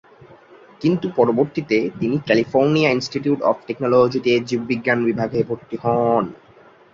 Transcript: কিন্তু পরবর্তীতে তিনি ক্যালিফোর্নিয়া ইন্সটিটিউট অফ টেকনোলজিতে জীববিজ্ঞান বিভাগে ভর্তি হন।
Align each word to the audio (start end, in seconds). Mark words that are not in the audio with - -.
কিন্তু 0.81 1.05
পরবর্তীতে 1.15 1.77
তিনি 1.99 2.15
ক্যালিফোর্নিয়া 2.19 2.89
ইন্সটিটিউট 2.91 3.39
অফ 3.41 3.57
টেকনোলজিতে 3.67 4.31
জীববিজ্ঞান 4.49 4.99
বিভাগে 5.05 5.39
ভর্তি 5.43 5.75
হন। 5.83 6.23